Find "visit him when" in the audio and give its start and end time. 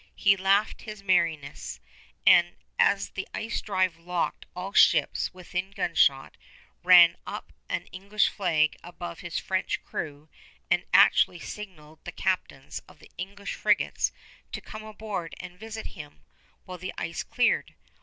15.59-16.79